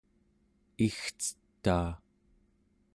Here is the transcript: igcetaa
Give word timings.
igcetaa 0.85 1.91